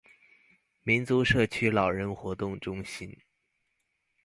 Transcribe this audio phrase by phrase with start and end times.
[0.81, 3.19] 民族社區老人活動中心